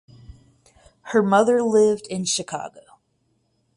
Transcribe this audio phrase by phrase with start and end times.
[1.13, 2.81] Her mother lived in Chicago.